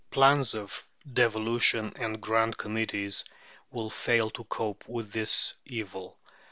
Plans 0.09 0.55
of 0.55 0.87
devolution 1.13 1.93
and 1.95 2.19
Grand 2.19 2.57
Committees 2.57 3.23
will 3.69 3.91
fail 3.91 4.31
to 4.31 4.43
cope 4.45 4.83
with 4.87 5.11
this 5.11 5.53
evil. 5.63 6.17